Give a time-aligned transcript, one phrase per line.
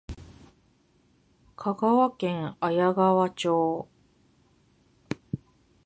[1.55, 3.87] 香川県綾川町